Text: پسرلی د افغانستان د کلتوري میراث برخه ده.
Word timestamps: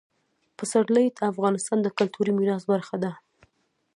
پسرلی 0.57 1.05
د 1.11 1.19
افغانستان 1.31 1.77
د 1.81 1.87
کلتوري 1.97 2.31
میراث 2.37 2.63
برخه 2.71 2.95
ده. 3.03 3.11